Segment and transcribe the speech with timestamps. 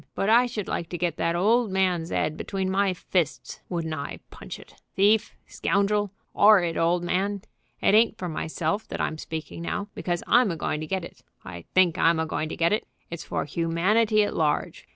[0.15, 3.59] But I should like to get that old man's 'ead between my fists.
[3.69, 4.73] Wouldn't I punch it!
[4.95, 5.35] Thief!
[5.45, 6.09] scoundrel!
[6.33, 7.43] 'orrid old man!
[7.81, 11.21] It ain't for myself that I'm speaking now, because I'm a going to get it,
[11.45, 14.87] I think I'm a going to get it; it's for humanity at large.